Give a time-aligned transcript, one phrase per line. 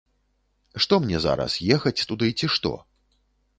[0.85, 2.75] Што мне зараз, ехаць туды, ці што?